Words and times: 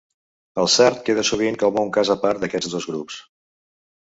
El 0.61 0.69
sard 0.75 1.03
queda 1.09 1.25
sovint 1.31 1.59
com 1.65 1.77
a 1.83 1.83
cas 1.99 2.11
a 2.15 2.17
part 2.25 2.43
d'aquests 2.45 2.71
dos 2.73 2.89
grups. 2.95 3.21